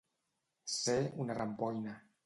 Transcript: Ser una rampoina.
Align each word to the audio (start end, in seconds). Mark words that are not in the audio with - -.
Ser 0.77 0.97
una 1.27 1.37
rampoina. 1.41 1.99